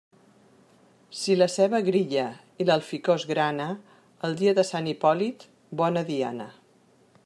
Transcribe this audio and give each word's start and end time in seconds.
Si 1.23 1.35
la 1.41 1.47
ceba 1.55 1.81
grilla 1.89 2.25
i 2.63 2.67
l'alficòs 2.69 3.27
grana, 3.35 3.69
el 4.29 4.37
dia 4.41 4.57
de 4.61 4.69
Sant 4.73 4.93
Hipòlit, 4.95 5.51
bona 5.85 6.09
diana. 6.13 6.55